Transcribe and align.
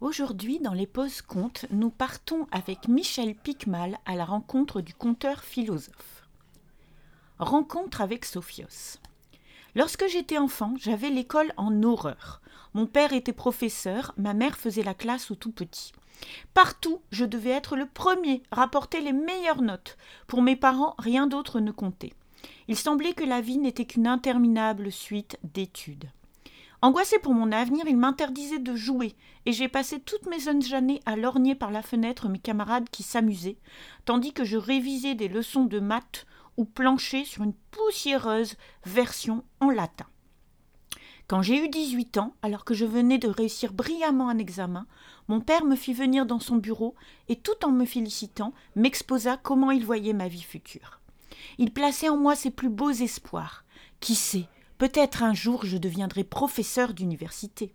Aujourd'hui, 0.00 0.60
dans 0.60 0.72
les 0.72 0.86
pauses 0.86 1.20
contes, 1.20 1.66
nous 1.70 1.90
partons 1.90 2.46
avec 2.52 2.88
Michel 2.88 3.34
Picmal 3.34 3.98
à 4.06 4.14
la 4.14 4.24
rencontre 4.24 4.80
du 4.80 4.94
conteur 4.94 5.44
philosophe. 5.44 6.26
Rencontre 7.38 8.00
avec 8.00 8.24
Sophios. 8.24 8.96
Lorsque 9.74 10.06
j'étais 10.08 10.38
enfant, 10.38 10.72
j'avais 10.78 11.10
l'école 11.10 11.52
en 11.58 11.82
horreur. 11.82 12.40
Mon 12.72 12.86
père 12.86 13.12
était 13.12 13.34
professeur, 13.34 14.14
ma 14.16 14.32
mère 14.32 14.56
faisait 14.56 14.82
la 14.82 14.94
classe 14.94 15.30
aux 15.30 15.34
tout 15.34 15.52
petits. 15.52 15.92
Partout, 16.54 17.02
je 17.12 17.26
devais 17.26 17.50
être 17.50 17.76
le 17.76 17.84
premier, 17.84 18.42
rapporter 18.50 19.02
les 19.02 19.12
meilleures 19.12 19.60
notes. 19.60 19.98
Pour 20.26 20.40
mes 20.40 20.56
parents, 20.56 20.94
rien 20.98 21.26
d'autre 21.26 21.60
ne 21.60 21.72
comptait. 21.72 22.14
Il 22.68 22.76
semblait 22.76 23.12
que 23.12 23.24
la 23.24 23.42
vie 23.42 23.58
n'était 23.58 23.84
qu'une 23.84 24.06
interminable 24.06 24.90
suite 24.90 25.38
d'études. 25.44 26.08
Angoissé 26.82 27.18
pour 27.18 27.34
mon 27.34 27.52
avenir, 27.52 27.86
il 27.86 27.98
m'interdisait 27.98 28.58
de 28.58 28.74
jouer, 28.74 29.14
et 29.44 29.52
j'ai 29.52 29.68
passé 29.68 30.00
toutes 30.00 30.26
mes 30.26 30.40
jeunes 30.40 30.72
années 30.72 31.00
à 31.04 31.14
lorgner 31.14 31.54
par 31.54 31.70
la 31.70 31.82
fenêtre 31.82 32.30
mes 32.30 32.38
camarades 32.38 32.88
qui 32.88 33.02
s'amusaient, 33.02 33.58
tandis 34.06 34.32
que 34.32 34.44
je 34.44 34.56
révisais 34.56 35.14
des 35.14 35.28
leçons 35.28 35.64
de 35.64 35.78
maths 35.78 36.26
ou 36.56 36.64
planchais 36.64 37.24
sur 37.24 37.42
une 37.42 37.52
poussiéreuse 37.70 38.56
version 38.86 39.44
en 39.60 39.70
latin. 39.70 40.06
Quand 41.26 41.42
j'ai 41.42 41.64
eu 41.64 41.68
18 41.68 42.16
ans, 42.16 42.34
alors 42.42 42.64
que 42.64 42.74
je 42.74 42.86
venais 42.86 43.18
de 43.18 43.28
réussir 43.28 43.72
brillamment 43.72 44.30
un 44.30 44.38
examen, 44.38 44.86
mon 45.28 45.40
père 45.40 45.64
me 45.64 45.76
fit 45.76 45.92
venir 45.92 46.26
dans 46.26 46.40
son 46.40 46.56
bureau 46.56 46.96
et 47.28 47.36
tout 47.36 47.64
en 47.64 47.70
me 47.70 47.84
félicitant, 47.84 48.52
m'exposa 48.74 49.36
comment 49.36 49.70
il 49.70 49.84
voyait 49.84 50.14
ma 50.14 50.28
vie 50.28 50.42
future. 50.42 51.00
Il 51.58 51.72
plaçait 51.72 52.08
en 52.08 52.16
moi 52.16 52.34
ses 52.34 52.50
plus 52.50 52.68
beaux 52.68 52.90
espoirs. 52.90 53.64
Qui 54.00 54.14
sait, 54.14 54.48
Peut-être 54.80 55.22
un 55.22 55.34
jour 55.34 55.66
je 55.66 55.76
deviendrai 55.76 56.24
professeur 56.24 56.94
d'université. 56.94 57.74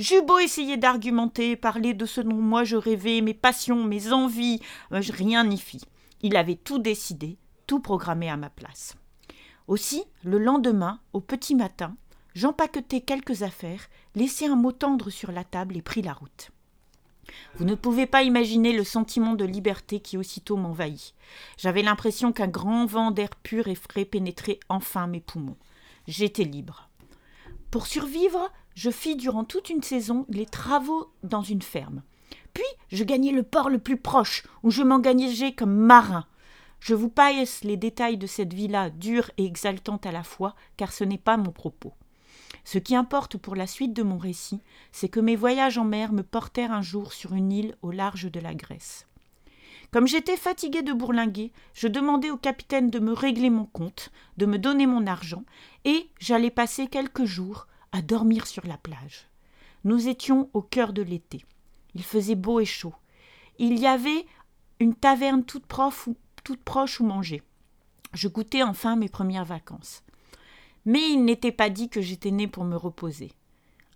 J'eus 0.00 0.20
beau 0.20 0.40
essayer 0.40 0.76
d'argumenter, 0.76 1.54
parler 1.54 1.94
de 1.94 2.06
ce 2.06 2.20
dont 2.20 2.34
moi 2.34 2.64
je 2.64 2.74
rêvais, 2.74 3.20
mes 3.20 3.34
passions, 3.34 3.84
mes 3.84 4.12
envies, 4.12 4.58
euh, 4.90 5.00
rien 5.12 5.44
n'y 5.44 5.58
fit. 5.58 5.82
Il 6.22 6.34
avait 6.34 6.56
tout 6.56 6.80
décidé, 6.80 7.38
tout 7.68 7.78
programmé 7.78 8.28
à 8.28 8.36
ma 8.36 8.50
place. 8.50 8.96
Aussi, 9.68 10.02
le 10.24 10.38
lendemain, 10.38 10.98
au 11.12 11.20
petit 11.20 11.54
matin, 11.54 11.94
j'empaquetai 12.34 13.02
quelques 13.02 13.44
affaires, 13.44 13.88
laissai 14.16 14.46
un 14.46 14.56
mot 14.56 14.72
tendre 14.72 15.10
sur 15.10 15.30
la 15.30 15.44
table 15.44 15.76
et 15.76 15.82
pris 15.82 16.02
la 16.02 16.14
route. 16.14 16.50
Vous 17.54 17.64
ne 17.64 17.76
pouvez 17.76 18.06
pas 18.06 18.24
imaginer 18.24 18.72
le 18.72 18.82
sentiment 18.82 19.34
de 19.34 19.44
liberté 19.44 20.00
qui 20.00 20.18
aussitôt 20.18 20.56
m'envahit. 20.56 21.14
J'avais 21.58 21.82
l'impression 21.82 22.32
qu'un 22.32 22.48
grand 22.48 22.86
vent 22.86 23.12
d'air 23.12 23.30
pur 23.44 23.68
et 23.68 23.76
frais 23.76 24.04
pénétrait 24.04 24.58
enfin 24.68 25.06
mes 25.06 25.20
poumons 25.20 25.56
j'étais 26.06 26.44
libre. 26.44 26.88
Pour 27.70 27.86
survivre, 27.86 28.50
je 28.74 28.90
fis 28.90 29.16
durant 29.16 29.44
toute 29.44 29.70
une 29.70 29.82
saison 29.82 30.26
les 30.28 30.46
travaux 30.46 31.10
dans 31.22 31.42
une 31.42 31.62
ferme. 31.62 32.02
Puis 32.52 32.64
je 32.90 33.04
gagnai 33.04 33.32
le 33.32 33.42
port 33.42 33.68
le 33.68 33.78
plus 33.78 33.96
proche, 33.96 34.44
où 34.62 34.70
je 34.70 34.82
m'engageai 34.82 35.54
comme 35.54 35.74
marin. 35.74 36.26
Je 36.80 36.94
vous 36.94 37.08
passe 37.08 37.64
les 37.64 37.76
détails 37.76 38.18
de 38.18 38.26
cette 38.26 38.52
vie-là, 38.52 38.90
dure 38.90 39.30
et 39.38 39.44
exaltante 39.46 40.06
à 40.06 40.12
la 40.12 40.22
fois, 40.22 40.54
car 40.76 40.92
ce 40.92 41.02
n'est 41.02 41.18
pas 41.18 41.36
mon 41.36 41.50
propos. 41.50 41.94
Ce 42.64 42.78
qui 42.78 42.94
importe 42.94 43.36
pour 43.36 43.56
la 43.56 43.66
suite 43.66 43.92
de 43.92 44.02
mon 44.02 44.18
récit, 44.18 44.60
c'est 44.92 45.08
que 45.08 45.20
mes 45.20 45.36
voyages 45.36 45.78
en 45.78 45.84
mer 45.84 46.12
me 46.12 46.22
portèrent 46.22 46.72
un 46.72 46.82
jour 46.82 47.12
sur 47.12 47.34
une 47.34 47.52
île 47.52 47.76
au 47.82 47.90
large 47.90 48.30
de 48.30 48.40
la 48.40 48.54
Grèce. 48.54 49.06
Comme 49.94 50.08
j'étais 50.08 50.36
fatigué 50.36 50.82
de 50.82 50.92
bourlinguer, 50.92 51.52
je 51.72 51.86
demandai 51.86 52.28
au 52.32 52.36
capitaine 52.36 52.90
de 52.90 52.98
me 52.98 53.12
régler 53.12 53.48
mon 53.48 53.64
compte, 53.64 54.10
de 54.38 54.44
me 54.44 54.58
donner 54.58 54.88
mon 54.88 55.06
argent, 55.06 55.44
et 55.84 56.10
j'allais 56.18 56.50
passer 56.50 56.88
quelques 56.88 57.26
jours 57.26 57.68
à 57.92 58.02
dormir 58.02 58.48
sur 58.48 58.66
la 58.66 58.76
plage. 58.76 59.28
Nous 59.84 60.08
étions 60.08 60.50
au 60.52 60.62
cœur 60.62 60.94
de 60.94 61.02
l'été. 61.02 61.44
Il 61.94 62.02
faisait 62.02 62.34
beau 62.34 62.58
et 62.58 62.64
chaud. 62.64 62.92
Il 63.60 63.78
y 63.78 63.86
avait 63.86 64.26
une 64.80 64.96
taverne 64.96 65.44
toute, 65.44 65.64
proche 65.68 67.00
où 67.00 67.04
manger. 67.04 67.44
Je 68.14 68.26
goûtais 68.26 68.64
enfin 68.64 68.96
mes 68.96 69.08
premières 69.08 69.44
vacances. 69.44 70.02
Mais 70.86 71.08
il 71.08 71.24
n'était 71.24 71.52
pas 71.52 71.70
dit 71.70 71.88
que 71.88 72.00
j'étais 72.00 72.32
né 72.32 72.48
pour 72.48 72.64
me 72.64 72.74
reposer. 72.74 73.30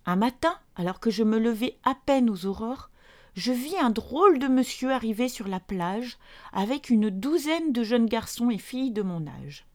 Un 0.05 0.15
matin, 0.15 0.55
alors 0.77 1.01
que 1.01 1.11
je 1.11 1.25
me 1.25 1.39
levais 1.39 1.77
à 1.83 1.93
peine 1.93 2.29
aux 2.29 2.45
aurores, 2.45 2.89
je 3.39 3.53
vis 3.53 3.77
un 3.77 3.89
drôle 3.89 4.37
de 4.37 4.47
monsieur 4.47 4.91
arriver 4.91 5.29
sur 5.29 5.47
la 5.47 5.61
plage 5.61 6.17
avec 6.51 6.89
une 6.89 7.09
douzaine 7.09 7.71
de 7.71 7.83
jeunes 7.83 8.05
garçons 8.05 8.49
et 8.49 8.57
filles 8.57 8.91
de 8.91 9.01
mon 9.01 9.25
âge. 9.27 9.65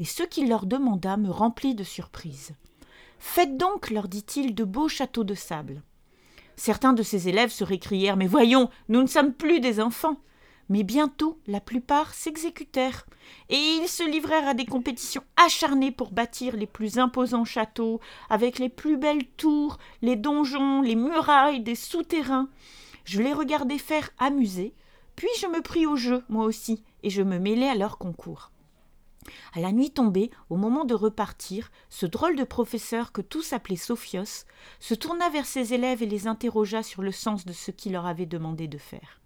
Et 0.00 0.04
ce 0.04 0.24
qu'il 0.24 0.48
leur 0.48 0.66
demanda 0.66 1.16
me 1.16 1.30
remplit 1.30 1.76
de 1.76 1.84
surprise. 1.84 2.50
Faites 3.20 3.56
donc, 3.56 3.90
leur 3.90 4.08
dit-il, 4.08 4.52
de 4.52 4.64
beaux 4.64 4.88
châteaux 4.88 5.22
de 5.22 5.34
sable. 5.34 5.82
Certains 6.56 6.92
de 6.92 7.04
ses 7.04 7.28
élèves 7.28 7.52
se 7.52 7.62
récrièrent 7.62 8.16
Mais 8.16 8.26
voyons, 8.26 8.68
nous 8.88 9.00
ne 9.00 9.06
sommes 9.06 9.32
plus 9.32 9.60
des 9.60 9.80
enfants. 9.80 10.18
Mais 10.68 10.82
bientôt 10.82 11.38
la 11.46 11.60
plupart 11.60 12.12
s'exécutèrent, 12.14 13.06
et 13.48 13.56
ils 13.56 13.88
se 13.88 14.02
livrèrent 14.02 14.48
à 14.48 14.54
des 14.54 14.66
compétitions 14.66 15.22
acharnées 15.36 15.92
pour 15.92 16.10
bâtir 16.10 16.56
les 16.56 16.66
plus 16.66 16.98
imposants 16.98 17.44
châteaux, 17.44 18.00
avec 18.28 18.58
les 18.58 18.68
plus 18.68 18.96
belles 18.96 19.26
tours, 19.36 19.78
les 20.02 20.16
donjons, 20.16 20.82
les 20.82 20.96
murailles 20.96 21.60
des 21.60 21.76
souterrains. 21.76 22.48
Je 23.08 23.22
les 23.22 23.32
regardais 23.32 23.78
faire 23.78 24.10
amuser, 24.18 24.74
puis 25.16 25.30
je 25.40 25.46
me 25.46 25.62
pris 25.62 25.86
au 25.86 25.96
jeu, 25.96 26.24
moi 26.28 26.44
aussi, 26.44 26.84
et 27.02 27.08
je 27.08 27.22
me 27.22 27.38
mêlai 27.38 27.66
à 27.66 27.74
leur 27.74 27.96
concours. 27.96 28.52
À 29.54 29.60
la 29.60 29.72
nuit 29.72 29.90
tombée, 29.90 30.30
au 30.50 30.56
moment 30.56 30.84
de 30.84 30.92
repartir, 30.92 31.70
ce 31.88 32.04
drôle 32.04 32.36
de 32.36 32.44
professeur 32.44 33.10
que 33.10 33.22
tous 33.22 33.54
appelaient 33.54 33.76
Sophios 33.76 34.44
se 34.78 34.92
tourna 34.92 35.30
vers 35.30 35.46
ses 35.46 35.72
élèves 35.72 36.02
et 36.02 36.06
les 36.06 36.26
interrogea 36.26 36.82
sur 36.82 37.00
le 37.00 37.10
sens 37.10 37.46
de 37.46 37.54
ce 37.54 37.70
qu'il 37.70 37.92
leur 37.92 38.04
avait 38.04 38.26
demandé 38.26 38.68
de 38.68 38.76
faire. 38.76 39.22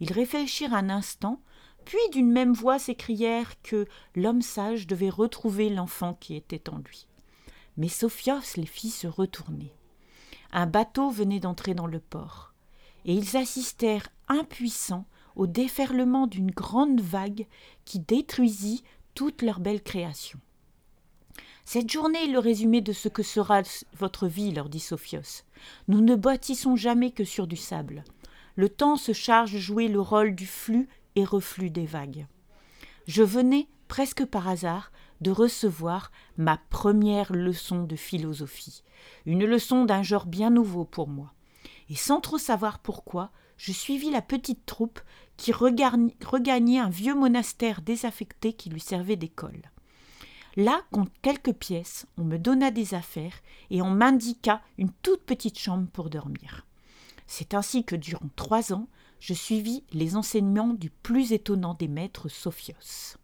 Ils 0.00 0.12
réfléchirent 0.12 0.74
un 0.74 0.90
instant, 0.90 1.40
puis 1.86 2.06
d'une 2.12 2.30
même 2.30 2.52
voix 2.52 2.78
s'écrièrent 2.78 3.62
que 3.62 3.86
l'homme 4.14 4.42
sage 4.42 4.86
devait 4.86 5.08
retrouver 5.08 5.70
l'enfant 5.70 6.12
qui 6.20 6.36
était 6.36 6.68
en 6.68 6.76
lui. 6.76 7.08
Mais 7.78 7.88
Sophios 7.88 8.56
les 8.56 8.66
fit 8.66 8.90
se 8.90 9.06
retourner. 9.06 9.72
Un 10.52 10.66
bateau 10.66 11.08
venait 11.08 11.40
d'entrer 11.40 11.72
dans 11.72 11.86
le 11.86 12.00
port, 12.00 12.50
et 13.04 13.14
ils 13.14 13.36
assistèrent 13.36 14.08
impuissants 14.28 15.06
au 15.36 15.46
déferlement 15.46 16.26
d'une 16.26 16.50
grande 16.50 17.00
vague 17.00 17.46
qui 17.84 18.00
détruisit 18.00 18.82
toute 19.14 19.42
leur 19.42 19.60
belle 19.60 19.82
création. 19.82 20.38
Cette 21.64 21.90
journée 21.90 22.24
est 22.24 22.32
le 22.32 22.38
résumé 22.38 22.80
de 22.80 22.92
ce 22.92 23.08
que 23.08 23.22
sera 23.22 23.62
votre 23.96 24.26
vie, 24.26 24.52
leur 24.52 24.68
dit 24.68 24.80
Sophios. 24.80 25.44
Nous 25.88 26.00
ne 26.00 26.16
bâtissons 26.16 26.74
jamais 26.74 27.10
que 27.10 27.24
sur 27.24 27.46
du 27.46 27.56
sable 27.56 28.04
le 28.60 28.68
temps 28.68 28.96
se 28.96 29.12
charge 29.12 29.54
de 29.54 29.58
jouer 29.58 29.88
le 29.88 30.00
rôle 30.00 30.34
du 30.34 30.46
flux 30.46 30.88
et 31.16 31.24
reflux 31.24 31.70
des 31.70 31.86
vagues. 31.86 32.26
Je 33.06 33.22
venais, 33.22 33.68
presque 33.88 34.26
par 34.26 34.48
hasard, 34.48 34.92
de 35.22 35.30
recevoir 35.30 36.10
ma 36.36 36.58
première 36.68 37.32
leçon 37.32 37.84
de 37.84 37.96
philosophie, 37.96 38.82
une 39.24 39.44
leçon 39.44 39.86
d'un 39.86 40.02
genre 40.02 40.26
bien 40.26 40.50
nouveau 40.50 40.84
pour 40.84 41.08
moi. 41.08 41.32
Et 41.90 41.96
sans 41.96 42.20
trop 42.20 42.38
savoir 42.38 42.78
pourquoi, 42.78 43.30
je 43.56 43.72
suivis 43.72 44.10
la 44.10 44.22
petite 44.22 44.64
troupe 44.64 45.00
qui 45.36 45.52
regagnait 45.52 46.78
un 46.78 46.88
vieux 46.88 47.14
monastère 47.14 47.82
désaffecté 47.82 48.52
qui 48.52 48.70
lui 48.70 48.80
servait 48.80 49.16
d'école. 49.16 49.60
Là, 50.56 50.82
contre 50.92 51.12
quelques 51.22 51.52
pièces, 51.52 52.06
on 52.16 52.24
me 52.24 52.38
donna 52.38 52.70
des 52.70 52.94
affaires 52.94 53.34
et 53.70 53.82
on 53.82 53.90
m'indiqua 53.90 54.62
une 54.78 54.90
toute 55.02 55.22
petite 55.22 55.58
chambre 55.58 55.88
pour 55.92 56.10
dormir. 56.10 56.66
C'est 57.26 57.54
ainsi 57.54 57.84
que 57.84 57.96
durant 57.96 58.28
trois 58.34 58.72
ans, 58.72 58.88
je 59.20 59.34
suivis 59.34 59.84
les 59.92 60.16
enseignements 60.16 60.72
du 60.72 60.90
plus 60.90 61.32
étonnant 61.32 61.74
des 61.74 61.88
maîtres 61.88 62.28
Sophios. 62.28 63.16